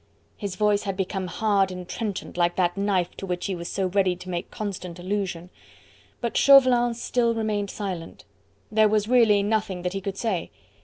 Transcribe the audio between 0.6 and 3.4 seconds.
had become hard and trenchant like that knife to